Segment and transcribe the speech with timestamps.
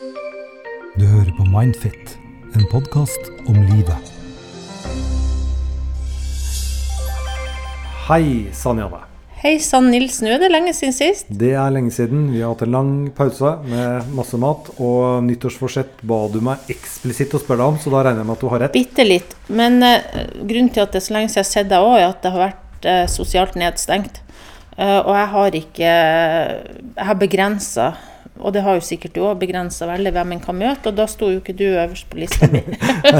[0.00, 2.14] Du hører på Mindfit,
[2.56, 4.06] en podkast om livet.
[8.06, 9.02] Hei, Sanjane.
[9.42, 10.22] Hei sann, Nils.
[10.24, 11.28] Nå er det lenge siden sist.
[11.28, 12.30] Det er lenge siden.
[12.32, 14.72] Vi har hatt en lang pause med masse mat.
[14.80, 18.38] Og nyttårsforsett ba du meg eksplisitt å spørre deg om, så da regner jeg med
[18.38, 18.76] at du har rett.
[18.80, 19.36] Bitte litt.
[19.52, 20.00] Men uh,
[20.40, 22.24] grunnen til at det er så lenge siden jeg har sett deg òg, er at
[22.24, 24.22] det har vært uh, sosialt nedstengt.
[24.80, 27.92] Uh, og jeg har ikke Jeg har begrensa,
[28.40, 31.06] og det har jo sikkert du òg, begrensa veldig hvem en kan møte, og da
[31.10, 32.62] sto jo ikke du øverst på lista mi.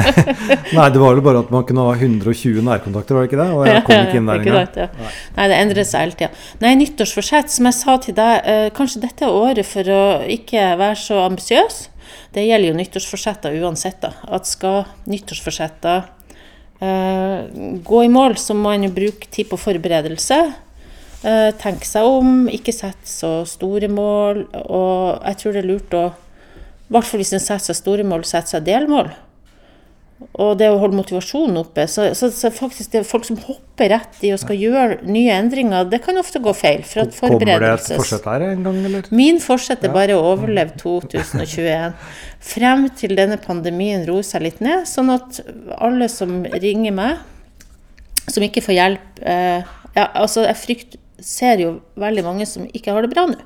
[0.77, 3.49] Nei, det var vel bare at man kunne ha 120 nærkontakter, var det ikke det?
[3.57, 4.81] Og jeg kom ikke inn der engang.
[4.81, 5.13] ja.
[5.37, 6.31] Nei, det endrer seg hele tida.
[6.65, 10.03] Nei, nyttårsforsett, som jeg sa til deg, eh, kanskje dette er året for å
[10.39, 11.83] ikke være så ambisiøs.
[12.35, 14.01] Det gjelder jo nyttårsforsetter uansett.
[14.03, 16.03] da, At skal nyttårsforsetter
[16.81, 17.39] eh,
[17.85, 20.41] gå i mål, så må en jo bruke tid på forberedelse.
[21.21, 24.47] Eh, tenke seg om, ikke sette så store mål.
[24.63, 26.07] Og jeg tror det er lurt å,
[26.89, 29.11] i hvert fall hvis en setter seg store mål, sette seg delmål.
[30.41, 31.87] Og det å holde motivasjonen oppe.
[31.89, 35.33] Så, så, så faktisk det er folk som hopper rett i og skal gjøre nye
[35.33, 36.85] endringer, det kan ofte gå feil.
[36.89, 39.11] For at Kommer det et forsett her en gang, eller?
[39.17, 41.97] Min forsett er bare å overleve 2021.
[42.51, 45.43] Frem til denne pandemien roer seg litt ned, sånn at
[45.77, 47.21] alle som ringer meg,
[48.31, 52.93] som ikke får hjelp eh, ja, altså Jeg frykt, ser jo veldig mange som ikke
[52.95, 53.39] har det bra nå.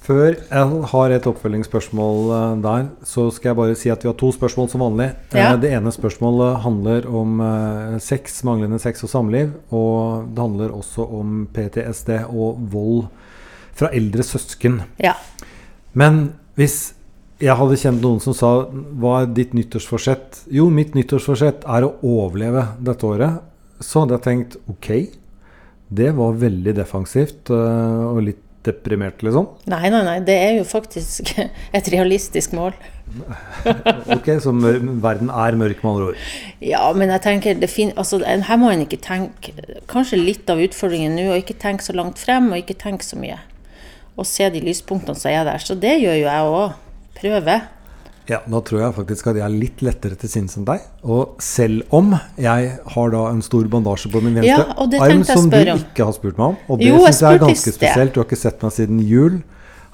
[0.00, 4.16] Før jeg har et oppfølgingsspørsmål eh, der, så skal jeg bare si at vi har
[4.18, 5.10] to spørsmål som vanlig.
[5.36, 5.52] Ja.
[5.52, 9.52] Eh, Det ene spørsmålet handler om eh, sex, manglende sex og samliv.
[9.70, 13.04] Og det handler også om PTSD og vold
[13.76, 14.80] fra eldre søsken.
[14.98, 15.14] Ja.
[15.92, 16.94] Men hvis
[17.40, 20.42] jeg hadde kjent noen som sa hva er ditt nyttårsforsett?
[20.52, 23.38] Jo, mitt nyttårsforsett er å overleve dette året.
[23.80, 24.90] Så hadde jeg tenkt ok,
[25.90, 29.48] det var veldig defensivt øh, og litt deprimert, liksom.
[29.72, 30.18] Nei, nei, nei.
[30.24, 31.32] Det er jo faktisk
[31.76, 32.76] et realistisk mål.
[34.14, 36.26] Ok, Så verden er mørk, med andre ord.
[36.62, 39.50] Ja, men jeg tenker det fin altså, her må en ikke tenke
[39.90, 43.18] Kanskje litt av utfordringen nå, og ikke tenke så langt frem, og ikke tenke så
[43.18, 43.40] mye.
[44.14, 45.58] Og se de lyspunktene som er der.
[45.64, 46.78] Så det gjør jo jeg òg.
[47.18, 47.56] Prøve.
[48.28, 50.84] Ja, Da tror jeg faktisk at jeg er litt lettere til sinns enn deg.
[51.02, 55.48] Og selv om jeg har da en stor bandasje på min venstre ja, arm som
[55.50, 58.14] du ikke har spurt meg om, og det syns jeg er ganske spesielt.
[58.14, 59.40] Du har ikke sett meg siden jul.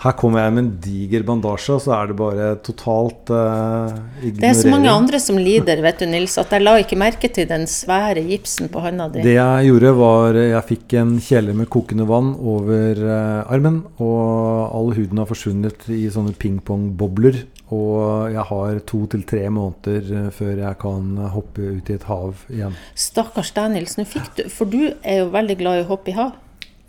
[0.02, 4.40] Her kommer jeg med en diger bandasje, og så er det bare totalt uh, ignorering.
[4.42, 7.30] Det er så mange andre som lider, vet du, Nils, at jeg la ikke merke
[7.32, 9.24] til den svære gipsen på hånda di.
[9.24, 14.76] Det jeg gjorde, var Jeg fikk en kjele med kokende vann over uh, armen, og
[14.76, 17.46] all huden har forsvunnet i sånne pingpongbobler.
[17.74, 22.04] Og jeg har to til tre måneder eh, før jeg kan hoppe ut i et
[22.06, 22.76] hav igjen.
[22.94, 23.96] Stakkars deg, Nils.
[23.98, 26.36] Du For du er jo veldig glad i å hoppe i hav.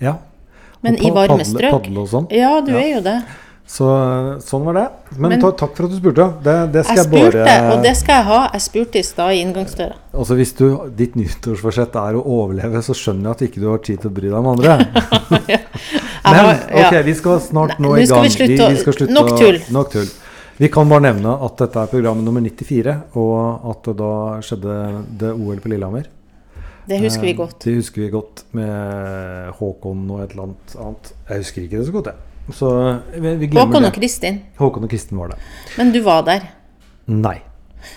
[0.04, 0.20] Ja.
[0.84, 1.72] Men i varme strøk.
[1.72, 2.28] Padle og sånn.
[2.32, 2.78] Ja, du Ja.
[2.80, 3.18] er jo det.
[3.68, 3.84] Så
[4.48, 4.88] sånn var det.
[5.18, 6.28] Men, Men- takk for at du spurte.
[6.44, 8.50] Det, det skal Jeg jeg, spurte, bare og det skal jeg ha.
[8.54, 9.94] Jeg spurte i stad i inngangsdøra.
[10.14, 13.78] Altså Hvis du, ditt nyttårsforsett er å overleve, så skjønner jeg at ikke du har
[13.80, 14.78] tid til å bry deg om andre.
[15.52, 15.58] ja.
[16.28, 18.24] Men ok, vi skal snart Nei, nå nå i gang.
[18.24, 19.60] vi slutte å- skal slutte nok å- tull.
[19.72, 20.08] Nok tull.
[20.58, 25.30] Vi kan bare nevne at dette er program nummer 94, og at da skjedde det
[25.36, 26.06] OL på Lillehammer.
[26.88, 27.58] Det husker vi Eh, godt.
[27.66, 30.54] Det husker vi godt med Håkon og et eller
[30.86, 31.12] annet.
[31.30, 32.54] Jeg husker ikke det så godt, jeg.
[32.56, 32.70] Så
[33.12, 33.94] vi, vi glemmer Håkon og.
[33.98, 34.38] Kristin.
[34.60, 35.40] Håkon og Kristin var det.
[35.78, 36.48] Men du var der.
[37.08, 37.38] Nei.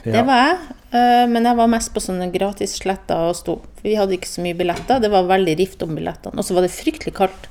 [0.05, 0.59] Det var jeg.
[0.95, 3.61] eh, Men jeg var mest på sånne gratissletter og sto.
[3.83, 5.01] Vi hadde ikke så mye billetter.
[5.03, 6.39] Det var veldig rift om billettene.
[6.39, 7.49] Og så var det fryktelig kaldt.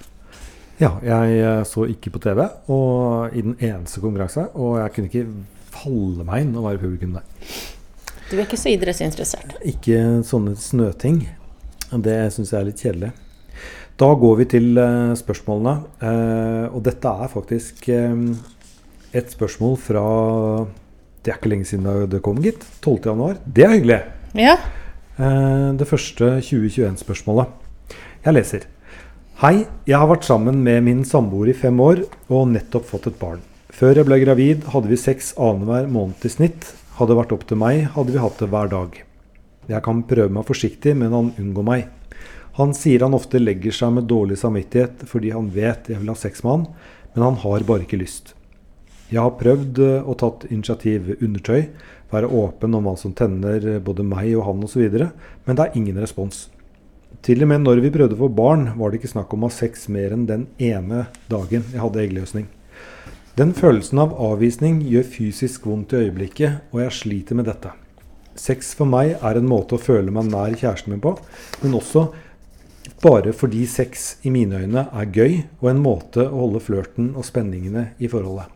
[0.79, 5.09] Ja, jeg eh, så ikke på TV og i den eneste konkurranse, og jeg kunne
[5.09, 5.25] ikke
[5.75, 7.25] falle meg inn å være publikum der.
[8.29, 9.55] Du er ikke så idrettsinteressert.
[9.65, 11.23] Ikke sånne snøting.
[11.89, 13.09] Det syns jeg er litt kjedelig.
[13.99, 15.73] Da går vi til eh, spørsmålene.
[15.97, 18.21] Eh, og dette er faktisk eh,
[19.17, 20.03] et spørsmål fra
[21.25, 22.61] Det er ikke lenge siden det kom, gitt.
[22.85, 22.99] 12.
[23.09, 23.39] januar.
[23.43, 23.99] Det er hyggelig.
[24.37, 24.59] Ja.
[25.19, 27.49] Det første 2021-spørsmålet.
[28.23, 28.69] Jeg leser.
[29.41, 33.17] Hei, jeg har vært sammen med min samboer i fem år og nettopp fått et
[33.19, 33.41] barn.
[33.73, 36.69] Før jeg ble gravid hadde vi sex annenhver måned i snitt.
[36.99, 38.95] Hadde det vært opp til meg, hadde vi hatt det hver dag.
[39.71, 41.85] Jeg kan prøve meg forsiktig, men han unngår meg.
[42.57, 46.17] Han sier han ofte legger seg med dårlig samvittighet fordi han vet jeg vil ha
[46.19, 46.65] sex med han,
[47.13, 48.33] men han har bare ikke lyst.
[49.13, 51.69] Jeg har prøvd eh, og tatt initiativ undertøy,
[52.11, 55.79] være åpen om hva som tenner eh, både meg og han osv., men det er
[55.79, 56.49] ingen respons.
[57.23, 59.53] Til og med når vi prøvde å få barn, var det ikke snakk om å
[59.53, 62.51] ha sex mer enn den ene dagen jeg hadde eggløsning.
[63.39, 67.69] Den følelsen av avvisning gjør fysisk vondt i øyeblikket, og jeg sliter med dette.
[68.35, 71.13] Sex for meg er en måte å føle meg nær kjæresten min på,
[71.61, 72.09] men også
[72.99, 77.29] bare fordi sex i mine øyne er gøy og en måte å holde flørten og
[77.29, 78.49] spenningene i forholdet.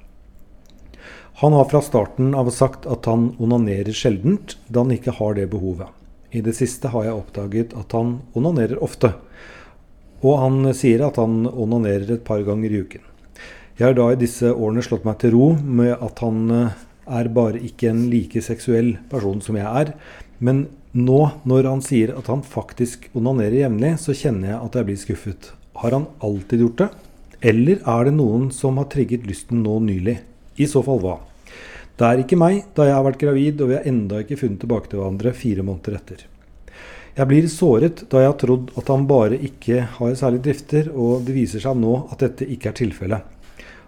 [1.40, 5.48] Han har fra starten av sagt at han onanerer sjeldent, da han ikke har det
[5.56, 5.96] behovet.
[6.36, 9.14] I det siste har jeg oppdaget at han onanerer ofte.
[10.28, 13.13] Og han sier at han onanerer et par ganger i uken.
[13.74, 16.82] Jeg har da i disse årene slått meg til ro med at han eh,
[17.18, 19.96] er bare ikke en like seksuell person som jeg er.
[20.38, 24.90] Men nå, når han sier at han faktisk onanerer jevnlig, så kjenner jeg at jeg
[24.92, 25.50] blir skuffet.
[25.82, 26.90] Har han alltid gjort det?
[27.50, 30.20] Eller er det noen som har trigget lysten nå nylig?
[30.62, 31.18] I så fall hva?
[31.98, 34.62] Det er ikke meg, da jeg har vært gravid og vi har enda ikke funnet
[34.62, 36.26] tilbake til hverandre fire måneder etter.
[37.18, 41.26] Jeg blir såret da jeg har trodd at han bare ikke har særlig drifter, og
[41.26, 43.33] det viser seg nå at dette ikke er tilfellet.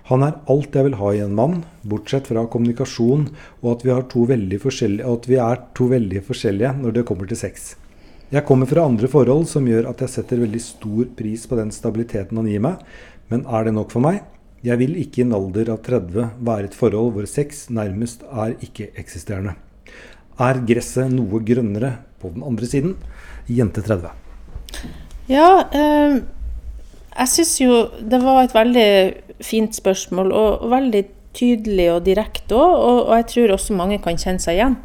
[0.05, 3.23] Han er alt jeg vil ha i en mann, bortsett fra kommunikasjon
[3.63, 7.73] og at vi, er to veldig forskjellige når det kommer til sex.
[8.29, 11.73] Jeg kommer fra andre forhold som gjør at jeg setter veldig stor pris på den
[11.73, 12.81] stabiliteten han gir meg,
[13.33, 14.21] men er det nok for meg?
[14.65, 18.55] Jeg vil ikke i en alder av 30 være et forhold hvor sex nærmest er
[18.65, 19.55] ikke-eksisterende.
[20.41, 22.95] Er gresset noe grønnere på den andre siden?
[23.49, 24.13] Jente 30.
[25.29, 26.21] Ja, eh,
[27.15, 28.89] jeg syns jo det var et veldig
[29.44, 31.03] fint spørsmål, og, veldig
[31.35, 32.75] tydelig og direkte òg.
[32.75, 34.77] Og, jeg tror også mange kan kjenne seg igjen.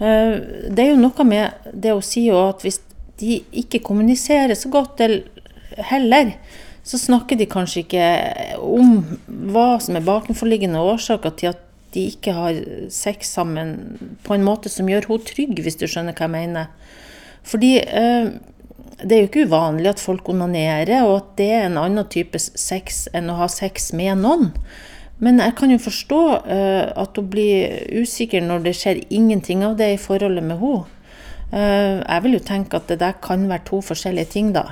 [0.00, 0.34] Eh,
[0.72, 2.80] det er jo noe med det å si at hvis
[3.18, 5.02] de ikke kommuniserer så godt
[5.90, 6.34] heller,
[6.88, 8.04] så snakker de kanskje ikke
[8.64, 9.00] om
[9.52, 11.64] hva som er bakenforliggende årsaker til at
[11.96, 12.60] de ikke har
[12.92, 13.74] sex sammen
[14.24, 16.70] på en måte som gjør henne trygg, hvis du skjønner hva jeg mener.
[17.48, 18.30] Fordi eh,
[19.02, 22.38] det er jo ikke uvanlig at folk onanerer, og at det er en annen type
[22.40, 24.50] sex enn å ha sex med noen.
[25.22, 29.78] Men jeg kan jo forstå uh, at hun blir usikker når det skjer ingenting av
[29.78, 30.86] det i forholdet med henne.
[31.48, 34.66] Uh, jeg vil jo tenke at det der kan være to forskjellige ting, da.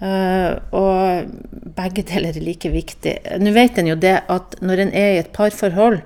[0.00, 1.30] Uh, og
[1.76, 3.18] begge deler er like viktig.
[3.42, 6.00] Nå vet en jo det at når en er i et parforhold,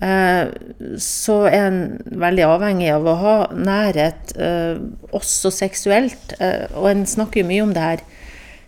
[0.00, 4.80] så er en veldig avhengig av å ha nærhet, eh,
[5.12, 6.32] også seksuelt.
[6.40, 8.00] Eh, og en snakker jo mye om det her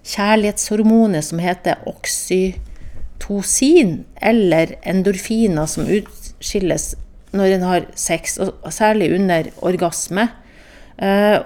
[0.04, 2.60] kjærlighetshormonet som heter oksytocin,
[4.20, 6.94] eller endorfiner som utskilles
[7.32, 10.28] når en har sex, og særlig under orgasme.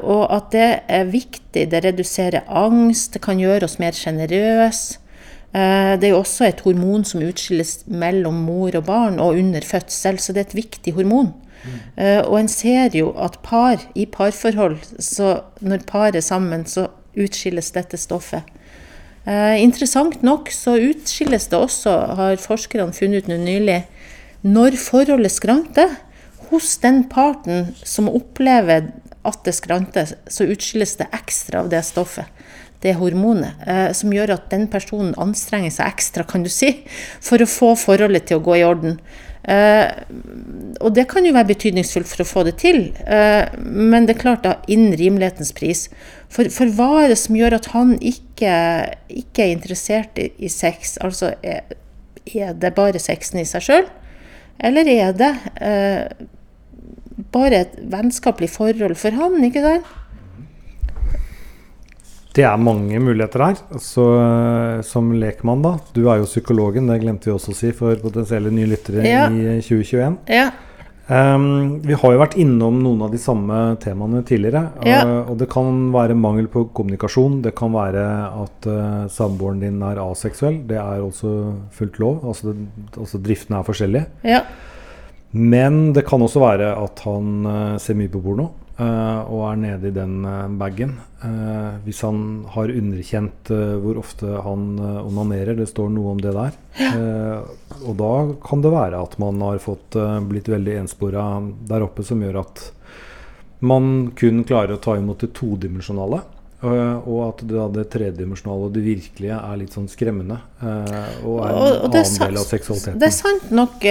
[0.02, 1.70] Og at det er viktig.
[1.70, 4.98] Det reduserer angst, det kan gjøre oss mer sjenerøse.
[5.54, 9.64] Eh, det er jo også et hormon som utskilles mellom mor og barn og under
[9.64, 11.32] fødsel, så det er et viktig hormon.
[11.66, 11.78] Mm.
[12.28, 16.84] Og en ser jo at par i parforhold, så når par er sammen, så
[17.18, 18.46] utskilles dette stoffet.
[19.26, 23.80] Eh, interessant nok så utskilles det også, har forskerne funnet ut nå nylig,
[24.46, 25.96] når forholdet skranter.
[26.46, 28.92] Hos den parten som opplever
[29.26, 32.30] at det skranter, så utskilles det ekstra av det stoffet
[32.84, 36.72] det hormonet, eh, som gjør at den personen anstrenger seg ekstra, kan du si,
[37.24, 38.98] for å få forholdet til å gå i orden.
[39.46, 39.86] Eh,
[40.82, 44.22] og det kan jo være betydningsfullt for å få det til, eh, men det er
[44.24, 45.86] klart da innen rimelighetens pris.
[46.28, 48.56] For, for, hva er det som gjør at han ikke,
[49.06, 50.96] ikke er interessert i, i sex?
[50.98, 51.62] Altså, er,
[52.26, 53.86] er, det bare sexen i seg sjøl,
[54.66, 55.30] eller er det
[55.62, 56.26] eh,
[57.32, 59.94] bare et vennskapelig forhold for han, ikke sant?
[62.36, 63.60] Det er mange muligheter her.
[63.80, 65.78] Så, eh, som lekmann, da.
[65.96, 69.26] Du er jo psykologen, det glemte vi også å si for potensielle nye lyttere ja.
[69.32, 70.18] i 2021.
[70.28, 70.50] Ja.
[71.06, 74.64] Um, vi har jo vært innom noen av de samme temaene tidligere.
[74.84, 75.04] Ja.
[75.06, 77.40] Uh, og det kan være mangel på kommunikasjon.
[77.46, 78.04] Det kan være
[78.42, 80.60] at uh, samboeren din er aseksuell.
[80.66, 81.32] Det er også
[81.78, 82.20] fullt lov.
[82.26, 84.10] Altså, det, altså driftene er forskjellige.
[84.26, 84.42] Ja.
[85.36, 88.50] Men det kan også være at han uh, ser mye på porno.
[88.76, 90.98] Uh, og er nede i den uh, bagen.
[91.22, 92.18] Uh, hvis han
[92.52, 93.48] har underkjent
[93.80, 96.58] hvor ofte han onanerer, det står noe om det der.
[97.86, 98.12] og da
[98.44, 99.96] kan det være at man har fått
[100.28, 101.24] blitt veldig enspora
[101.68, 102.64] der oppe, som gjør at
[103.64, 106.20] man kun klarer å ta imot det todimensjonale.
[106.66, 110.38] og at det, det tredimensjonale og det virkelige er litt sånn skremmende.
[110.60, 113.00] og er en og, og annen del av seksualiteten.
[113.00, 113.86] Det er sant nok,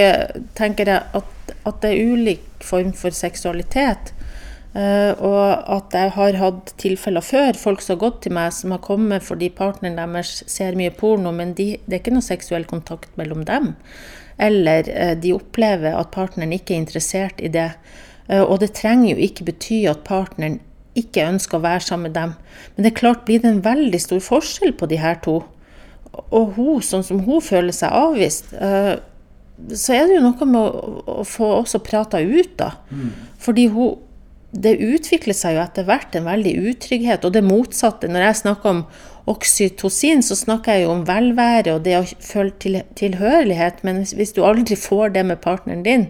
[0.54, 4.14] tenker jeg, at, at det er ulik form for seksualitet.
[4.76, 8.74] Uh, og at jeg har hatt tilfeller før, folk som har gått til meg, som
[8.74, 12.66] har kommet fordi partneren deres ser mye porno, men de, det er ikke noe seksuell
[12.68, 13.70] kontakt mellom dem.
[14.36, 17.70] Eller uh, de opplever at partneren ikke er interessert i det.
[18.28, 20.60] Uh, og det trenger jo ikke bety at partneren
[20.96, 22.36] ikke ønsker å være sammen med dem.
[22.74, 25.38] Men det er klart, blir det en veldig stor forskjell på de her to,
[26.26, 30.92] og hun, sånn som hun føler seg avvist, så er det jo noe med å,
[31.20, 32.70] å få også prata ut, da.
[32.88, 33.10] Mm.
[33.44, 34.05] Fordi hun
[34.62, 37.26] det utvikler seg jo etter hvert en veldig utrygghet.
[37.26, 38.10] Og det motsatte.
[38.10, 38.82] Når jeg snakker om
[39.30, 43.82] oksytocin, så snakker jeg jo om velvære og det å føle til, tilhørighet.
[43.86, 46.08] Men hvis, du aldri får det med partneren din,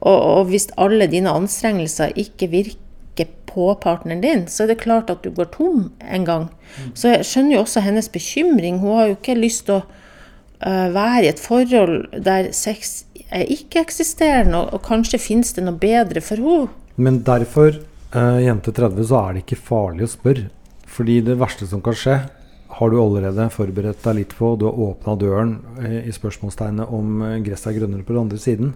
[0.00, 2.82] og, og hvis alle dine anstrengelser ikke virker
[3.48, 6.48] på partneren din, så er det klart at du går tom en gang.
[6.94, 8.82] Så jeg skjønner jo også hennes bekymring.
[8.82, 13.48] Hun har jo ikke lyst til å uh, være i et forhold der sex er
[13.50, 16.82] ikke-eksisterende, og, og, kanskje finnes det noe bedre for henne.
[16.96, 17.78] Men derfor,
[18.16, 20.48] uh, jente 30, så er det ikke farlig å spørre.
[20.96, 22.18] Fordi det verste som kan skje,
[22.76, 24.54] har du allerede forberedt deg litt på.
[24.58, 28.72] Du har åpna døren uh, i spørsmålstegnet om gresset er grønnere på den andre siden.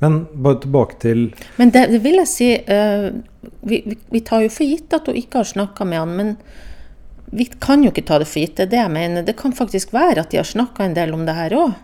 [0.00, 1.26] Men bare tilbake til
[1.60, 5.18] Men det, det vil jeg si vi, vi, vi, tar jo for gitt at hun
[5.20, 6.30] ikke har snakka med han, men
[7.30, 8.56] vi kan jo ikke ta det for gitt.
[8.58, 9.24] Det er det jeg mener.
[9.26, 11.76] Det kan faktisk være at de har snakka en del om det her òg.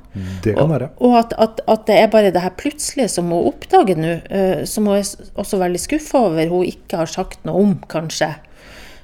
[0.43, 0.89] Det kan være.
[0.97, 4.17] Og, og at, at, at, det er bare det her plutselige som hun oppdager nå,
[4.27, 5.07] uh, som hun er
[5.39, 8.33] også veldig skuffa over hun ikke har sagt noe om, kanskje.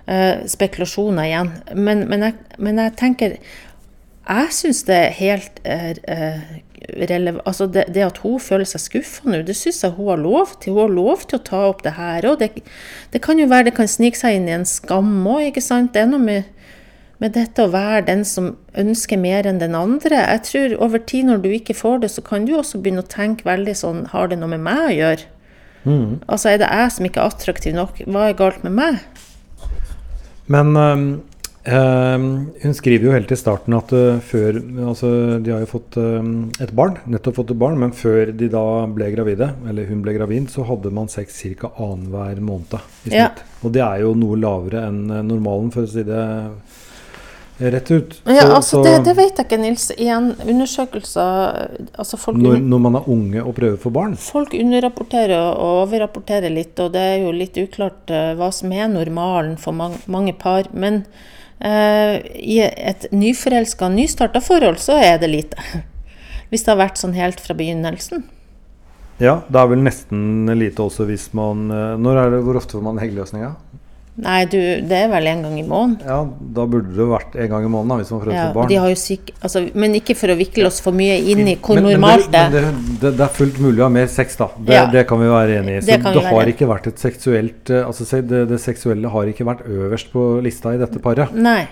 [0.08, 1.52] Uh, spekulasjoner igjen.
[1.78, 3.37] Men, men, jeg, men jeg tenker
[4.26, 6.42] Jeg syns det er helt uh,
[6.92, 10.54] altså det, det, at hun føler seg skuffa nå, det syns jeg hun har lov
[10.61, 10.72] til.
[10.72, 12.62] Hun har lov til å ta opp det her Og Det,
[13.12, 15.92] det, kan jo være det kan snike seg inn i en skam òg, ikke sant.
[15.94, 16.44] Det er noe med,
[17.18, 20.20] med, dette å være den som ønsker mer enn den andre.
[20.20, 23.08] Jeg tror over tid når du ikke får det, så kan du også begynne å
[23.08, 25.28] tenke veldig sånn Har det noe med meg å gjøre?
[25.82, 26.20] Mm.
[26.30, 28.04] Altså er det jeg som ikke er attraktiv nok?
[28.06, 29.02] Hva er galt med meg?
[30.52, 31.06] Men um
[31.62, 32.19] Uh,
[32.62, 36.19] hun skriver jo helt i starten at uh, før altså De har jo fått uh,
[36.59, 40.16] et barn, nettopp fått et barn, men før de da ble gravide, eller hun ble
[40.16, 41.71] gravid, så hadde man sex ca.
[41.76, 43.14] annenhver måned i snitt.
[43.14, 43.31] Ja.
[43.62, 46.25] Og det er jo noe lavere enn eh, normalen, for å si det
[47.62, 48.16] rett ut.
[48.16, 49.85] Så, ja, altså det, det, vet jeg ikke, Nils.
[49.95, 54.16] Igjen, undersøkelser altså når, når, man er unge og prøver for barn?
[54.19, 59.54] Folk underrapporterer og overrapporterer litt, og det er jo litt uklart hva som er normalen
[59.62, 60.66] for mange, mange par.
[60.75, 61.04] men
[61.51, 65.62] Uh, I et nyforelska, nystarta forhold så er det lite.
[66.50, 68.25] Hvis det har vært sånn helt fra begynnelsen.
[69.23, 72.75] Ja, det er vel nesten lite også hvis man uh, Når er det, Hvor ofte
[72.75, 73.52] får man eggløsninga?
[74.21, 75.95] Nei, du, det er vel en gang i måneden.
[76.04, 76.19] Ja,
[76.57, 78.69] Da burde det vært en gang i måneden da, hvis man prøver ja, barn.
[78.69, 81.54] De har jo syk, altså, men ikke for å vikle oss for mye inn i
[81.57, 82.62] hvor men, normalt det, det,
[83.00, 84.50] det, det, er fullt mulig å ha mer sex, da.
[84.59, 85.81] Det, ja, det kan vi være enig i.
[85.87, 90.12] Så det, har ikke vært et seksuelt eh, altså, det, seksuelle har ikke vært øverst
[90.12, 91.33] på lista i dette paret.
[91.33, 91.62] Nei.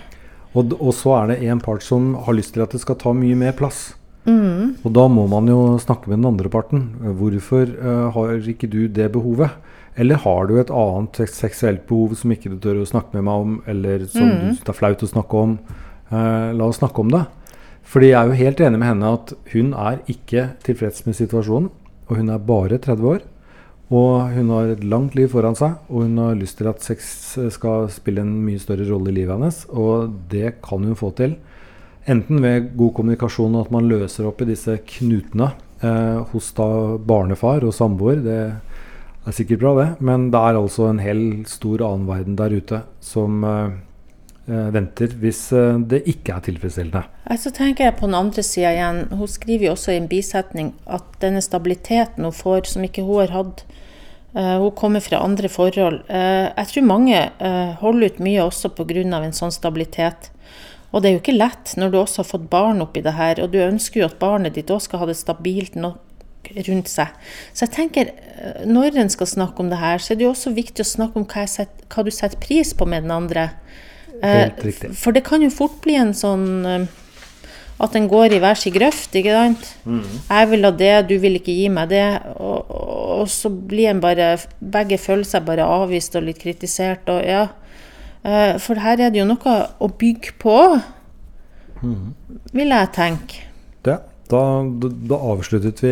[0.57, 3.13] Og, og så er det en part som har lyst til at det skal ta
[3.15, 3.91] mye mer plass.
[4.25, 4.81] Mm.
[4.81, 6.89] Og da må man jo snakke med den andre parten.
[7.21, 9.53] Hvorfor uh, har ikke du det behovet?
[9.99, 13.45] Eller har du et annet seksuelt behov som ikke du tør å snakke med meg
[13.45, 14.31] om, eller som mm.
[14.31, 15.57] du syns er flaut å snakke om?
[16.11, 17.25] Eh, la oss snakke om det.
[17.91, 21.69] Fordi jeg er jo helt enig med henne at hun er ikke tilfreds med situasjonen.
[22.07, 23.21] Og hun er bare 30 år.
[23.91, 27.09] Og hun har et langt liv foran seg, og hun har lyst til at sex
[27.51, 29.65] skal spille en mye større rolle i livet hennes.
[29.67, 31.35] Og det kan hun få til.
[32.09, 35.51] Enten ved god kommunikasjon og at man løser opp i disse knutene
[35.83, 38.23] eh, hos da barnefar og samboer.
[38.23, 38.39] Det
[39.21, 39.87] det er sikkert bra, det.
[40.01, 43.69] Men det er altså en hel stor annen verden der ute som uh,
[44.47, 47.03] venter hvis uh, det ikke er tilfredsstillende.
[47.37, 49.03] Så tenker jeg på den andre sida igjen.
[49.13, 53.21] Hun skriver jo også i en bisetning at denne stabiliteten hun får, som ikke hun
[53.21, 53.63] har hatt
[54.33, 56.01] uh, Hun kommer fra andre forhold.
[56.09, 57.21] jeg tror mange
[57.77, 59.05] holder ut mye også pga.
[59.21, 60.31] en sånn stabilitet.
[60.91, 63.39] Og det er jo ikke lett når du også har fått barn oppi det her,
[63.39, 66.10] og du ønsker jo at barnet ditt òg skal ha det stabilt nok
[66.67, 67.11] rundt seg.
[67.53, 70.33] Så jeg tenker, eh, når en skal snakke om det her, så er det jo
[70.33, 73.51] også viktig å snakke om hva, setter, hva du setter pris på med den andre.
[74.21, 74.91] Helt eh, riktig.
[74.97, 76.89] For det kan jo fort bli en sånn eh,
[77.81, 79.71] at en går i hver sin grøft, ikke sant.
[79.89, 80.03] Mm.
[80.27, 82.05] Jeg vil ha det, du vil ikke gi meg det.
[82.35, 87.25] Og, og, så blir en bare Begge føler seg bare avvist og litt kritisert og
[87.25, 87.47] ja.
[88.61, 90.57] For her er det jo noe å bygge på,
[91.81, 92.03] mm.
[92.53, 93.47] vil jeg tenke.
[93.81, 93.97] Det.
[94.31, 95.91] Da, da, avsluttet vi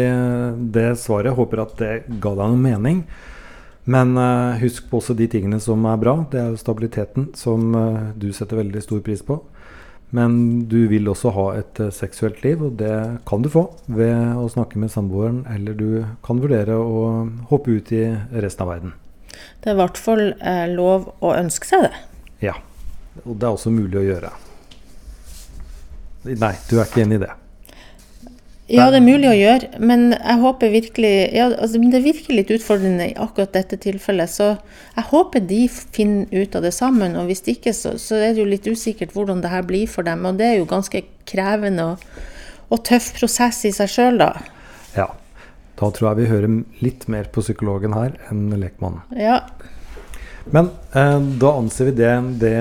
[0.75, 1.36] det svaret.
[1.36, 1.93] Håper at det
[2.24, 3.03] ga deg noen mening.
[3.89, 6.15] Men uh, husk på også de tingene som er bra.
[6.31, 9.39] Det er jo stabiliteten, som uh, du setter veldig stor pris på.
[10.15, 12.93] Men du vil også ha et uh, seksuelt liv, og det
[13.29, 15.89] kan du få ved å snakke med samboeren, eller du
[16.25, 18.05] kan vurdere å hoppe ut i
[18.38, 18.96] resten av verden.
[19.63, 20.24] Det er i hvert fall
[20.75, 21.93] lov å ønske seg det.
[22.43, 22.58] Ja.
[23.25, 24.31] Og det er også mulig å gjøre.
[26.29, 27.36] Nei, du er ikke enig i det?
[28.69, 32.51] Ja, det er mulig å gjøre, men jeg håper virkelig ja, altså, Det virker litt
[32.53, 34.49] utfordrende i akkurat dette tilfellet, så
[34.95, 37.15] jeg håper de finner ut av det sammen.
[37.17, 40.05] Og hvis ikke, så, så er det jo litt usikkert hvordan det her blir for
[40.05, 40.21] dem.
[40.29, 42.05] Og det er jo ganske krevende og,
[42.69, 44.31] og tøff prosess i seg sjøl, da.
[44.97, 45.09] Ja.
[45.79, 49.01] Da tror jeg vi hører litt mer på psykologen her enn lekmannen.
[49.17, 49.41] Ja.
[50.53, 52.11] Men eh, da anser vi det,
[52.41, 52.55] det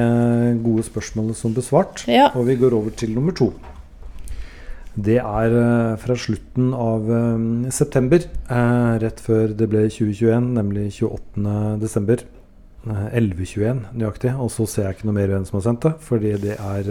[0.65, 2.29] gode spørsmålet som besvart, Ja.
[2.37, 3.53] og vi går over til nummer to.
[4.99, 10.89] Det er eh, fra slutten av eh, september, eh, rett før det ble 2021, nemlig
[10.97, 11.79] 28.
[11.83, 12.25] desember.
[12.89, 14.35] Eh, 11.21 nøyaktig.
[14.43, 16.91] Og så ser jeg ikke noe mer hvem som har sendt det, fordi det er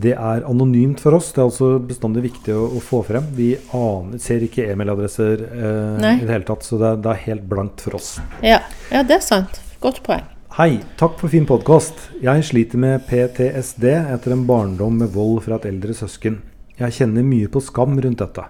[0.00, 1.30] det er anonymt for oss.
[1.34, 3.26] Det er altså bestandig viktig å, å få frem.
[3.36, 7.24] Vi aner, ser ikke e-mailadresser eh, i det hele tatt, så det er, det er
[7.26, 8.14] helt blankt for oss.
[8.44, 8.62] Ja.
[8.92, 9.60] ja, det er sant.
[9.84, 10.24] Godt poeng.
[10.56, 12.08] Hei, takk for fin podkast.
[12.24, 16.40] Jeg sliter med PTSD etter en barndom med vold fra et eldre søsken.
[16.80, 18.46] Jeg kjenner mye på skam rundt dette.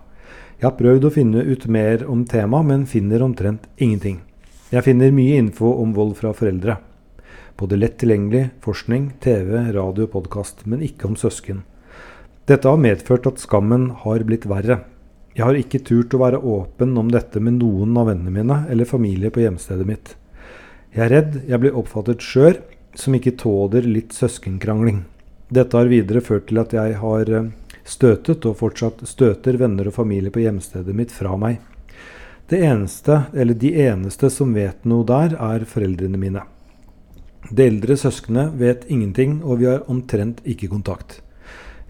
[0.60, 4.20] Jeg har prøvd å finne ut mer om temaet, men finner omtrent ingenting.
[4.70, 6.76] Jeg finner mye info om vold fra foreldre.
[7.58, 11.64] Både lett tilgjengelig, forskning, TV, radio og podkast, men ikke om søsken.
[12.46, 14.78] Dette har medført at skammen har blitt verre.
[15.34, 18.86] Jeg har ikke turt å være åpen om dette med noen av vennene mine eller
[18.86, 20.14] familie på hjemstedet mitt.
[20.94, 22.60] Jeg er redd jeg blir oppfattet skjør,
[22.94, 25.02] som ikke tåler litt søskenkrangling.
[25.50, 27.50] Dette har videre ført til at jeg har eh,
[27.90, 31.58] støtet, og fortsatt støter, venner og familie på hjemstedet mitt fra meg.
[32.50, 36.46] Det eneste, eller de eneste som vet noe der, er foreldrene mine.
[37.50, 41.20] De eldre søsknene vet ingenting, og vi har omtrent ikke kontakt.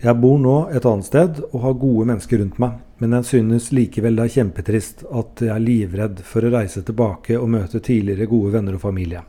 [0.01, 3.67] Jeg bor nå et annet sted og har gode mennesker rundt meg, men jeg synes
[3.77, 8.29] likevel det er kjempetrist at jeg er livredd for å reise tilbake og møte tidligere
[8.31, 9.21] gode venner og familie.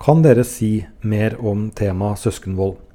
[0.00, 2.85] Kan dere si mer om temaet søskenvold?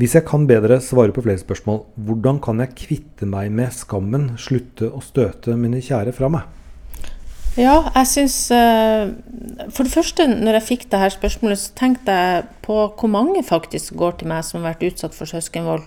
[0.00, 4.30] Hvis jeg kan bedre svare på flere spørsmål, hvordan kan jeg kvitte meg med skammen,
[4.40, 6.46] slutte å støte mine kjære fra meg?
[7.58, 9.10] Ja, jeg syns eh,
[9.74, 13.42] For det første, når jeg fikk det her spørsmålet, så tenkte jeg på hvor mange
[13.44, 15.84] faktisk går til meg som har vært utsatt for søskenvold.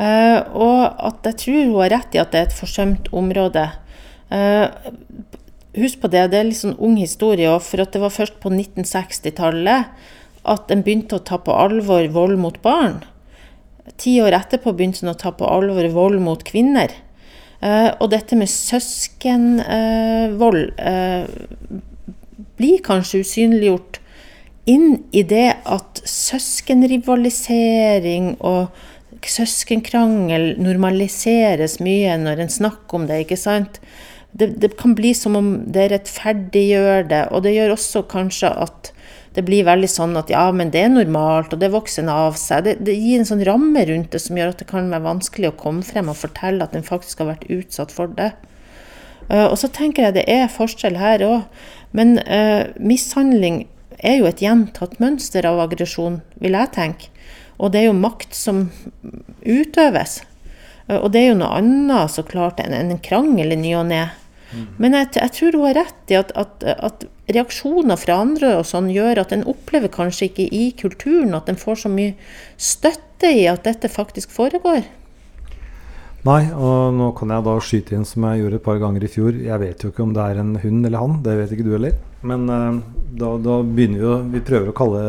[0.00, 3.68] Eh, og at jeg tror hun har rett i at det er et forsømt område.
[4.34, 4.66] Eh,
[5.78, 8.42] husk på det, det er litt sånn ung historie òg, for at det var først
[8.42, 9.94] på 1960-tallet
[10.42, 13.02] at en begynte å ta på alvor vold mot barn.
[13.98, 16.90] Ti år etterpå begynte hun å ta på alvor vold mot kvinner.
[17.62, 21.24] Eh, og dette med søskenvold eh,
[22.58, 23.98] blir kanskje usynliggjort
[24.70, 28.68] inn i det at søskenrivalisering og
[29.22, 33.80] søskenkrangel normaliseres mye når en snakker om det, ikke sant?
[34.32, 38.92] Det, det kan bli som om det rettferdiggjør det, og det gjør også kanskje at
[39.32, 42.36] det blir veldig sånn at ja, men det er normalt, og det vokser en av
[42.40, 42.66] seg.
[42.66, 45.52] Det, det gir en sånn ramme rundt det som gjør at det kan være vanskelig
[45.52, 48.32] å komme frem og fortelle at en faktisk har vært utsatt for det.
[49.30, 51.64] Uh, og så tenker jeg det er forskjell her òg.
[51.96, 53.64] Men uh, mishandling
[54.02, 57.08] er jo et gjentatt mønster av aggresjon, vil jeg tenke.
[57.56, 58.66] Og det er jo makt som
[59.46, 60.20] utøves.
[60.90, 63.88] Uh, og det er jo noe annet så klart enn en krangel i ny og
[63.94, 64.10] ne.
[64.76, 68.66] Men jeg, jeg tror hun har rett i at, at, at reaksjoner fra andre og
[68.68, 72.16] sånn gjør at en opplever kanskje ikke i kulturen at en får så mye
[72.56, 74.84] støtte i at dette faktisk foregår.
[76.22, 79.10] Nei, og nå kan jeg da skyte inn som jeg gjorde et par ganger i
[79.10, 79.34] fjor.
[79.42, 81.72] Jeg vet jo ikke om det er en hund eller han, det vet ikke du
[81.74, 81.96] heller.
[82.22, 82.78] Men uh,
[83.18, 85.02] da, da begynner vi å Vi prøver å kalle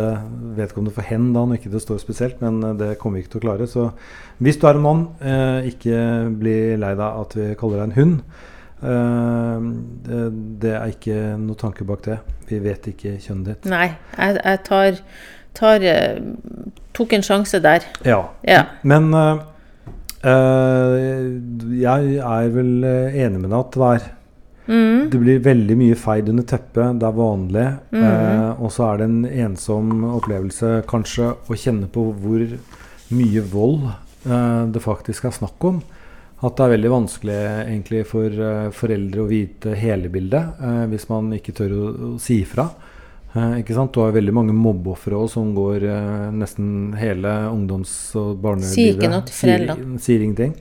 [0.57, 3.35] vedkommende for hen da, når ikke det står spesielt, men eh, det kommer vi ikke
[3.35, 3.69] til å klare.
[3.69, 3.87] Så
[4.41, 5.99] hvis du er en mann, uh, ikke
[6.41, 8.43] bli lei deg at vi kaller deg en hund.
[8.83, 9.67] Eh,
[10.63, 12.19] det, er ikke noe tanke bak det.
[12.49, 13.69] Vi vet ikke kjønnet ditt.
[13.71, 14.99] Nei, jeg, jeg tar,
[15.59, 16.19] tar eh,
[16.97, 17.87] tok en sjanse der.
[18.07, 18.21] Ja.
[18.47, 18.65] Ja.
[18.83, 19.39] Men uh,
[20.23, 24.11] jeg er vel enig med deg at det er
[24.67, 25.09] Mm.
[25.11, 26.99] Det blir veldig mye feid under teppet.
[26.99, 27.65] Det er vanlig.
[27.91, 28.03] Mm.
[28.03, 32.45] Eh, og så er det en ensom opplevelse kanskje å kjenne på hvor
[33.13, 35.81] mye vold eh, det faktisk er snakk om.
[36.43, 41.07] At det er veldig vanskelig egentlig for eh, foreldre å vite hele bildet eh, hvis
[41.11, 42.67] man ikke tør å, å si ifra.
[43.33, 43.93] Eh, ikke sant?
[43.95, 48.75] Du har veldig mange mobbeofre som går eh, nesten hele ungdoms- og barnelivet.
[48.75, 49.85] Sier ikke noe til foreldrene.
[49.95, 50.57] Sier, sier ingenting.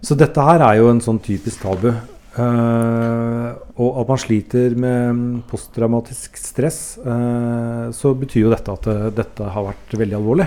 [0.00, 1.92] Så dette her er jo en sånn typisk tabu.
[2.38, 3.48] Eh,
[3.82, 9.48] og at man sliter med posttraumatisk stress, uh, så betyr jo dette at eh, dette
[9.54, 10.46] har vært veldig alvorlig.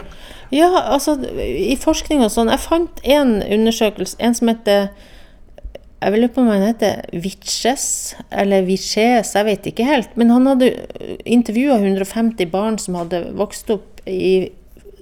[0.55, 4.89] Ja, altså i forskning og sånn Jeg fant en undersøkelse, en som heter
[6.01, 7.85] Jeg vil lurer på om han heter Vitches,
[8.29, 10.15] eller Viches, jeg vet ikke helt.
[10.19, 10.73] Men han hadde
[11.23, 14.51] intervjua 150 barn som hadde vokst opp i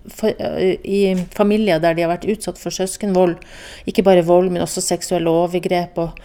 [0.10, 3.36] i familier der de har vært utsatt for søskenvold.
[3.86, 6.18] Ikke bare vold, men også seksuelle overgrep og,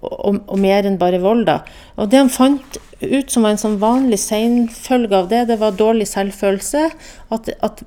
[0.00, 1.46] og, og mer enn bare vold.
[1.48, 1.60] da.
[2.00, 5.76] Og det han fant ut som var en sånn vanlig senfølge av det, det var
[5.76, 6.82] dårlig selvfølelse.
[7.32, 7.82] At, at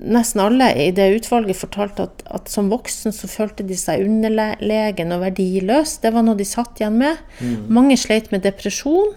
[0.00, 5.12] nesten alle i det utvalget fortalte at, at som voksen så følte de seg underlegen
[5.16, 5.98] og verdiløs.
[6.04, 7.20] Det var noe de satt igjen med.
[7.68, 9.14] Mange sleit med depresjon.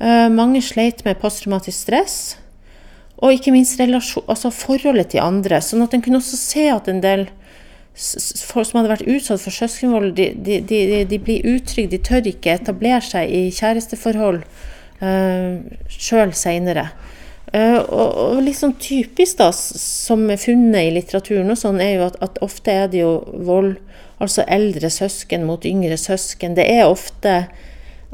[0.00, 2.18] Uh, mange sleit med posttraumatisk stress.
[3.22, 5.62] Og ikke minst relasjon, altså forholdet til andre.
[5.62, 7.28] Sånn at en kunne også se at en del
[7.94, 11.92] folk som hadde vært utsatt for søskenvold, de, de, de, de, blir utrygge.
[11.92, 16.88] De tør ikke etablere seg i kjæresteforhold uh, sjøl seinere.
[17.54, 22.08] Uh, og, og liksom typisk, da, som er funnet i litteraturen, og sånn, er jo
[22.08, 23.76] at, at, ofte er det jo vold
[24.22, 26.52] Altså eldre søsken mot yngre søsken.
[26.54, 27.32] Det er ofte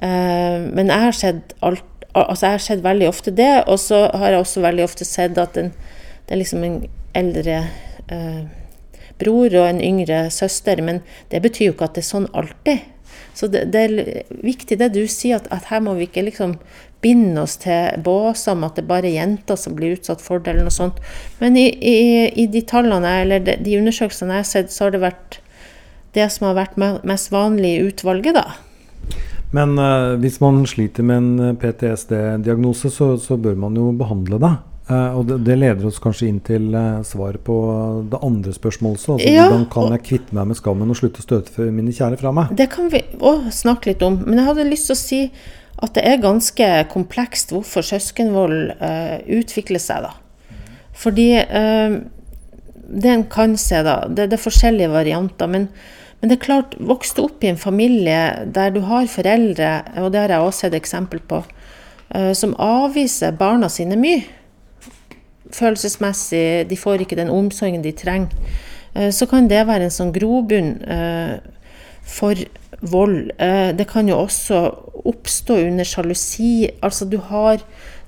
[0.01, 1.85] uh, Men jeg har sett alt
[2.17, 5.37] altså jeg har sett veldig ofte det, og så har jeg også veldig ofte sett
[5.39, 5.69] at en,
[6.27, 6.79] det er liksom en
[7.15, 7.61] eldre
[8.11, 8.49] uh,
[9.21, 11.03] bror og en yngre søster, men
[11.33, 12.87] det betyr jo ikke at det er sånn alltid.
[13.35, 16.57] Så det, det er viktig det du sier, at, at, her må vi ikke liksom
[17.01, 20.53] binde oss til båser om at det bare er jenter som blir utsatt for det,
[20.53, 20.99] eller noe sånt.
[21.41, 22.01] Men i, i,
[22.43, 25.39] i de tallene, eller de, de undersøkelsene jeg har sett, så har det vært
[26.17, 28.59] det som har vært mest vanlig i utvalget, da.
[29.55, 34.39] Men uh, hvis man sliter med en eh, PTSD-diagnose, så, så, bør man jo behandle
[34.43, 34.53] det.
[34.91, 37.57] Uh, og det, det, leder oss kanskje inn til uh, svaret på
[38.11, 39.13] det andre spørsmålet også.
[39.17, 42.19] Altså, ja, hvordan kan jeg kvitte meg med skammen og slutte å støte mine kjære
[42.19, 42.51] fra meg?
[42.59, 44.19] Det kan vi òg snakke litt om.
[44.27, 45.21] Men jeg hadde lyst til å si
[45.81, 50.09] at det er ganske komplekst hvorfor søskenvold uh, utvikler seg.
[50.09, 50.59] da.
[51.01, 51.31] Fordi
[52.91, 55.49] det en kan se, da, det, det er forskjellige varianter.
[55.49, 55.71] men
[56.21, 59.71] men det er klart, vokste opp i en familie der du har foreldre,
[60.03, 61.39] og det har jeg også sett eksempel på,
[62.37, 64.19] som avviser barna sine mye
[65.55, 68.35] følelsesmessig, de får ikke den omsorgen de trenger,
[68.95, 71.39] eh, så kan det være en sånn grobunn eh,
[72.07, 72.35] for
[72.81, 73.31] vold.
[73.39, 74.63] Eh, det kan jo også
[75.05, 76.71] oppstå under sjalusi.
[76.83, 77.63] Altså du har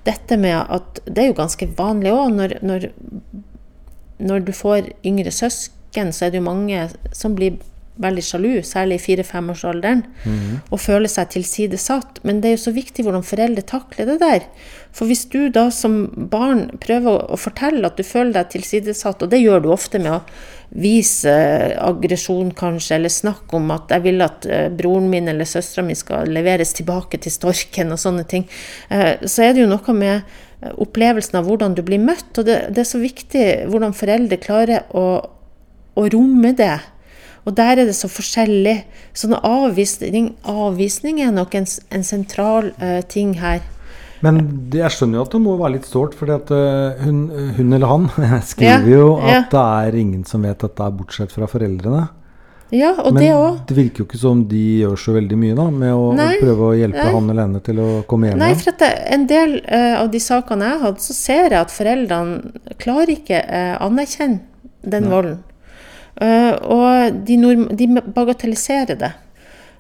[0.05, 2.89] dette med at Det er jo ganske vanlig òg når, når,
[4.19, 7.61] når, du får yngre søsken, så er det jo mange som blir
[8.01, 10.55] veldig sjalu, særlig i fire-femårsalderen, mm.
[10.73, 12.23] og føler seg tilsidesatt.
[12.25, 14.47] Men det er jo så viktig hvordan foreldre takler det der.
[14.97, 19.33] For hvis du da som barn prøver å fortelle at du føler deg tilsidesatt, og
[19.33, 20.23] det gjør du ofte med å
[20.73, 21.33] vise
[21.77, 25.95] aggresjon kanskje, eller snakke om at 'jeg vil at eh, broren min eller søstera mi
[25.95, 28.49] skal leveres tilbake til storken', og sånne ting,
[28.89, 30.23] eh, så er det jo noe med
[30.63, 32.39] opplevelsen av hvordan du blir møtt.
[32.39, 35.29] Og det, det er så viktig hvordan foreldre klarer å,
[35.95, 36.79] å romme det
[37.43, 38.83] og der er det så forskjellig.
[39.19, 43.65] Sånn avvisning, avvisning er nok en, en sentral uh, ting her.
[44.23, 44.39] Men
[44.71, 47.23] jeg skjønner jo at det må være litt sårt, for uh, hun,
[47.59, 48.09] hun, eller han
[48.53, 49.45] skriver ja, jo at ja.
[49.51, 52.07] det er ingen som vet dette, er bortsett fra foreldrene.
[52.73, 53.65] Ja, og Men det også.
[53.69, 56.71] det virker jo ikke som de gjør så veldig mye da, med å, Nei, prøve
[56.71, 57.11] å hjelpe Nei.
[57.13, 60.09] han eller henne til å komme hjem Nei, for at det, en del uh, av
[60.15, 64.41] de sakene jeg har hatt, så ser jeg at foreldrene klarer ikke uh, anerkjenne
[64.89, 65.13] den Nei.
[65.13, 65.43] volden.
[66.21, 67.37] Uh, og de,
[67.73, 69.13] de, bagatelliserer det.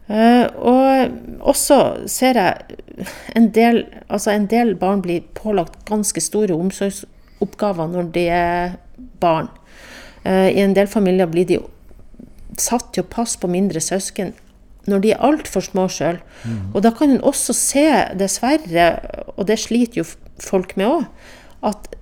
[0.08, 1.78] Uh, og også
[2.10, 8.24] ser jeg en del, altså en del barn blir pålagt ganske store omsorgsoppgaver når de
[8.32, 8.78] er
[9.20, 9.50] barn.
[10.24, 11.60] Uh, I en del familier blir de
[12.60, 14.34] satt til å passe på mindre søsken
[14.90, 16.18] når de er altfor små sjøl.
[16.42, 16.72] Mm.
[16.74, 17.86] Og da kan en også se,
[18.18, 18.88] dessverre,
[19.36, 20.06] og det sliter jo
[20.42, 21.04] folk med òg,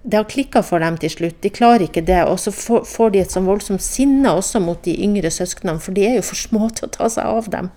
[0.03, 1.41] det har klikka for dem til slutt.
[1.45, 2.23] De klarer ikke det.
[2.25, 6.07] Og så får de et sånn voldsomt sinne også mot de yngre søsknene, for de
[6.09, 7.69] er jo for små til å ta seg av dem.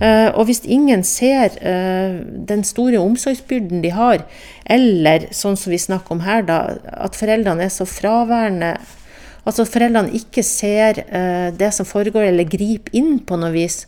[0.00, 2.18] Uh, og hvis ingen ser uh,
[2.50, 4.26] den store omsorgsbyrden de har,
[4.66, 6.58] eller sånn som vi snakker om her, da,
[6.98, 8.74] at foreldrene er så fraværende
[9.42, 13.80] Altså at foreldrene ikke ser uh, det som foregår, eller griper inn på noe vis.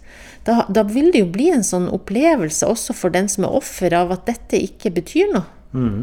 [0.43, 3.95] Da, da, vil det jo bli en sånn opplevelse også for den som er offer
[3.95, 5.47] av at dette ikke betyr noe.
[5.71, 6.03] Mm.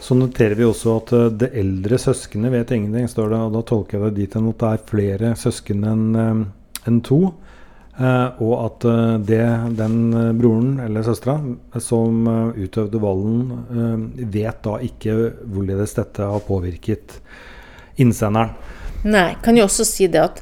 [0.00, 3.40] Så noterer vi også at eh, det eldre søskenet vet ingenting, står det.
[3.44, 6.42] Og da tolker jeg det dit hen at det er flere søsken enn eh,
[6.88, 7.20] en to.
[8.00, 8.86] Eh, og at
[9.28, 9.42] det,
[9.76, 9.98] den
[10.38, 12.24] broren eller søstera som
[12.56, 14.00] utøvde volden,
[14.32, 17.18] vet da ikke hvorledes dette har påvirket
[18.00, 18.56] innsenderen.
[19.04, 20.40] Nei, kan jo også si det at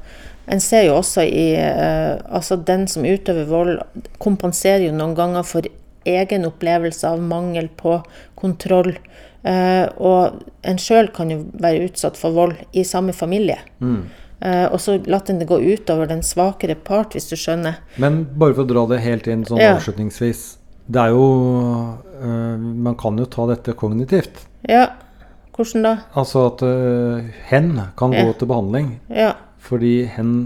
[0.49, 3.75] en ser jo også i Altså den som utøver vold,
[4.23, 5.67] kompenserer jo noen ganger for
[6.09, 7.99] egen opplevelse av mangel på
[8.39, 8.95] kontroll.
[9.49, 13.57] Uh, og en sjøl kan jo være utsatt for vold i samme familie.
[13.81, 14.03] Mm.
[14.45, 17.79] Uh, og så la den det gå utover den svakere part, hvis du skjønner.
[18.03, 19.77] Men bare for å dra det helt inn sånn ja.
[19.79, 20.43] avslutningsvis.
[20.89, 24.45] Det er jo uh, Man kan jo ta dette kognitivt.
[24.69, 24.91] Ja.
[25.57, 25.93] Hvordan da?
[26.15, 26.61] Altså at
[27.49, 28.21] hen kan ja.
[28.23, 28.93] gå til behandling.
[29.11, 29.33] Ja.
[29.59, 30.37] Fordi hen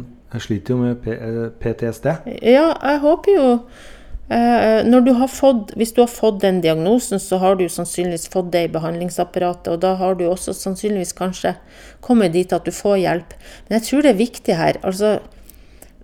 [0.40, 2.06] sliter jo med PTSD.
[2.40, 4.01] Ja, jeg håper jo Eh,
[4.32, 8.52] når du har fått, hvis du har fått den diagnosen, så har du sannsynligvis fått
[8.54, 9.72] det i behandlingsapparatet.
[9.74, 11.56] Og da har du også sannsynligvis kanskje
[12.04, 13.34] kommet dit at du får hjelp.
[13.66, 14.78] Men jeg tror det er viktig her.
[14.86, 15.18] Altså,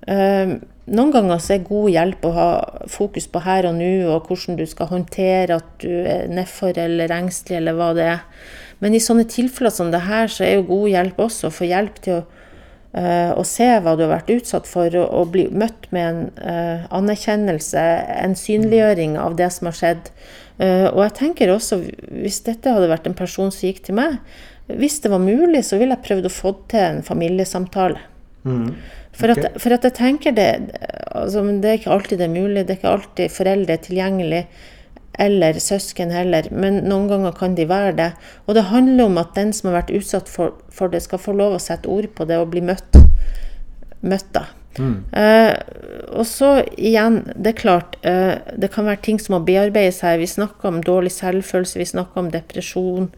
[0.06, 0.54] eh,
[0.88, 2.48] noen ganger så er god hjelp å ha
[2.88, 7.12] fokus på her og nå, og hvordan du skal håndtere at du er nedfor eller
[7.12, 8.24] engstelig, eller hva det er.
[8.82, 11.68] Men i sånne tilfeller som det her, så er jo god hjelp også å få
[11.68, 12.24] hjelp til å,
[12.96, 16.87] å se hva du har vært utsatt for, og, og bli møtt med en uh,
[16.96, 17.83] anerkjennelse,
[18.24, 20.09] en synliggjøring av det som har skjedd.
[20.57, 24.16] Uh, og jeg tenker også, hvis dette hadde vært en person som gikk til meg,
[24.68, 28.01] hvis det var mulig, så ville jeg prøvd å få til en familiesamtale.
[28.48, 28.72] Mm.
[29.18, 29.38] For, Ok.
[29.42, 30.51] at, for at jeg tenker det
[31.11, 32.66] altså, Det er ikke alltid det er mulig.
[32.66, 34.42] Det er ikke alltid foreldre er tilgjengelig.
[35.18, 36.46] Eller søsken heller.
[36.54, 38.12] Men noen ganger kan de være det.
[38.46, 41.35] Og det handler om at den som har vært utsatt for, for det, skal få
[41.37, 43.00] lov å sette ord på det og bli møtt.
[44.07, 44.46] Møtt da.
[44.78, 44.94] Mm.
[45.11, 45.54] Uh,
[46.20, 50.20] og så igjen, det er klart, uh, det kan være ting som må bearbeides her.
[50.20, 53.11] Vi snakker om dårlig selvfølelse, vi snakker om depresjon.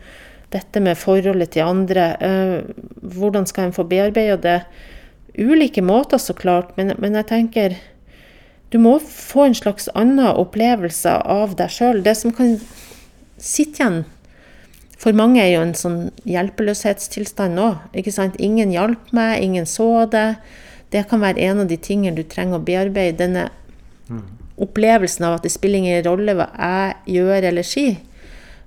[0.50, 2.06] Dette med forholdet til andre.
[2.24, 4.58] Uh, hvordan skal en få bearbeida det?
[5.38, 7.76] Ulike måter, så klart, men, men jeg tenker
[8.70, 12.02] du må få en slags annen opplevelse av deg sjøl.
[12.06, 12.56] Det som kan
[13.40, 14.02] sitte igjen
[15.00, 17.96] for mange, er jo en sånn hjelpeløshetstilstand òg.
[18.38, 20.36] Ingen hjalp meg, ingen så det.
[20.92, 23.16] Det kan være en av de tingene du trenger å bearbeide.
[23.22, 23.48] Denne
[24.60, 27.96] opplevelsen av at det spiller ingen rolle hva jeg gjør eller sier.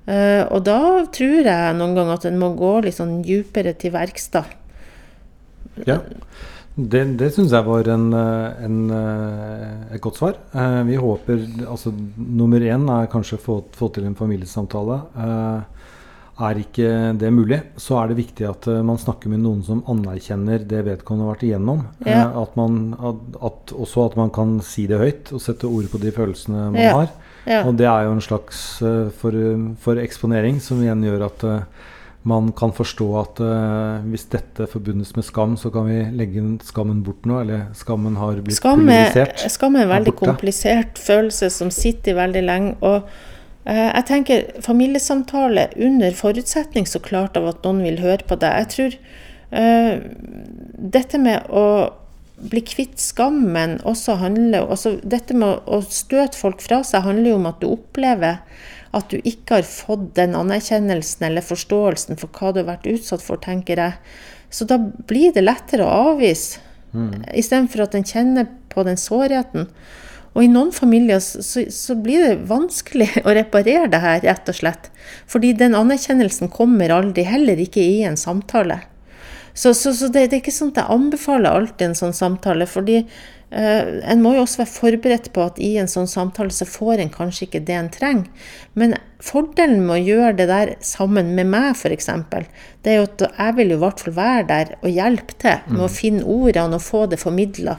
[0.09, 0.79] Eh, og da
[1.15, 4.43] tror jeg noen ganger at en må gå litt sånn dypere til verks, da.
[5.87, 6.01] Ja.
[6.75, 10.39] Det, det syns jeg var en, eh, en, eh, et godt svar.
[10.57, 15.01] Eh, Vi håper altså Nummer én er kanskje å få, få til en familiesamtale.
[16.43, 20.63] Er ikke det mulig, så er det viktig at man snakker med noen som anerkjenner
[20.65, 21.83] det vedkommende har vært igjennom.
[22.07, 22.23] Ja.
[22.41, 26.01] At man, at, at, også at man kan si det høyt og sette ord på
[26.01, 26.93] de følelsene man Ja.
[26.97, 27.09] har.
[27.45, 27.61] Ja.
[27.67, 28.79] Og det er jo en slags
[29.21, 29.37] for,
[29.77, 31.45] for eksponering, som igjen gjør at
[32.23, 37.01] man kan forstå at uh, hvis dette forbundes med skam, så kan vi legge skammen
[37.03, 39.43] bort nå, eller skammen har blitt Skam er, pulverisert.
[39.51, 42.77] skam er en veldig komplisert følelse som sitter veldig lenge.
[42.79, 43.09] Og
[43.67, 48.63] uh, jeg tenker familiesamtale under forutsetning så klart av at noen vil høre på deg.
[48.63, 48.97] Jeg tror
[49.59, 49.93] uh,
[50.95, 51.67] dette med å
[52.43, 57.37] bli kvitt skammen også handler altså Dette med å støte folk fra seg handler jo
[57.39, 58.41] om at du opplever
[58.93, 63.25] at du ikke har fått den anerkjennelsen eller forståelsen for hva du har vært utsatt
[63.25, 63.97] for, tenker jeg.
[64.53, 66.61] Så da blir det lettere å avvise,
[67.33, 69.65] istedenfor at en kjenner på den sårheten.
[70.33, 74.57] Og i noen familier så, så blir det vanskelig å reparere det her, rett og
[74.57, 74.89] slett.
[75.29, 78.81] Fordi den anerkjennelsen kommer aldri, heller ikke i en samtale.
[79.53, 82.65] Så, så, så det, det er ikke sånn at jeg anbefaler alltid en sånn samtale,
[82.69, 86.65] fordi eh, en må jo også være forberedt på at i en sånn samtale så
[86.65, 88.49] får en kanskje ikke det en trenger.
[88.79, 92.09] Men fordelen med å gjøre det der sammen med meg, f.eks.,
[92.83, 95.73] det er jo at jeg vil jo i hvert fall være der og hjelpe til
[95.73, 97.77] med å finne ordene og få det formidla.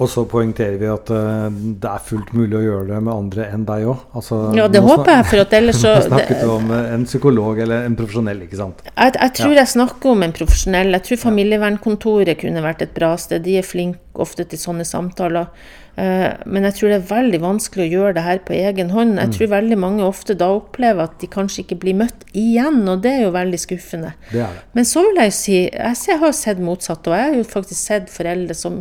[0.00, 3.48] Og så poengterer vi at uh, det er fullt mulig å gjøre det med andre
[3.52, 4.06] enn deg òg.
[4.16, 7.60] Altså, Ja, det håper jeg, for at ellers så snakket du om eh, en psykolog
[7.60, 8.80] eller en profesjonell, ikke sant.
[8.88, 10.96] Jeg, jeg tror jeg snakker om en profesjonell.
[10.96, 13.44] Jeg tror familievernkontoret kunne vært et bra sted.
[13.44, 15.52] De er flinke ofte til sånne samtaler.
[15.92, 19.18] Uh, Men jeg tror det er veldig vanskelig å gjøre det her på egen hånd.
[19.20, 23.04] Jeg tror veldig mange ofte da opplever at de kanskje ikke blir møtt igjen, og
[23.04, 24.14] det er jo veldig skuffende.
[24.32, 24.64] Det er det.
[24.72, 27.80] Men så vil jeg jo si, jeg har sett motsatt, og jeg har jo faktisk
[27.92, 28.80] sett foreldre som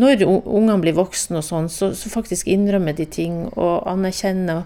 [0.00, 4.64] når ungene blir voksne og sånn, så, så faktisk innrømmer de ting og anerkjenner.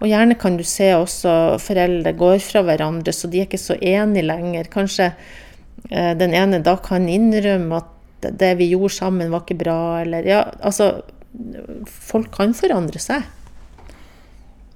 [0.00, 3.76] Og gjerne kan du se også foreldre går fra hverandre, så de er ikke så
[3.76, 4.70] enige lenger.
[4.72, 5.10] Kanskje
[5.90, 7.96] eh, den ene da kan innrømme at
[8.38, 11.00] det- vi gjorde sammen var ikke bra, eller ja, altså
[11.86, 13.22] Folk kan forandre seg.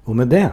[0.06, 0.44] Og med det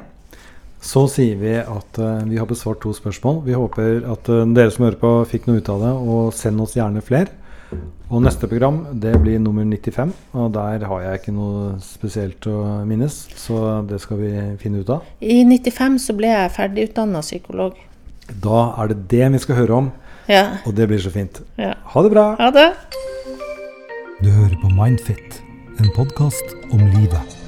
[0.81, 3.43] så sier vi at uh, vi har besvart to spørsmål.
[3.45, 6.63] Vi håper at uh, dere som hører på, fikk noe ut av det, og send
[6.63, 7.29] oss gjerne flere.
[8.11, 12.85] Og neste program det blir nummer 95, og der har jeg ikke noe spesielt å
[12.85, 13.27] minnes.
[13.39, 15.01] Så det skal vi finne ut av.
[15.21, 17.77] I 95 så ble jeg ferdigutdanna psykolog.
[18.43, 19.91] Da er det det vi skal høre om,
[20.27, 20.57] Ja.
[20.65, 21.41] og det blir så fint.
[21.57, 21.73] ja.
[21.83, 22.35] Ha det bra!
[22.35, 22.69] Ha det.
[24.21, 25.41] Du hører på Mindfit,
[25.79, 27.40] en podkast om livet.